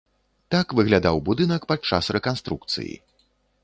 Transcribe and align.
Так 0.55 0.73
выглядаў 0.79 1.21
будынак 1.29 1.69
падчас 1.73 2.13
рэканструкцыі. 2.19 2.93